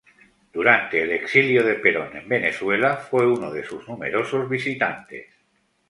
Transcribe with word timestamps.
Durante 0.51 1.03
el 1.03 1.11
exilio 1.11 1.63
de 1.63 1.75
Perón 1.75 2.17
en 2.17 2.27
Venezuela 2.27 2.97
fue 2.97 3.27
uno 3.27 3.51
de 3.51 3.63
sus 3.63 3.87
numerosos 3.87 4.49
visitantes. 4.49 5.27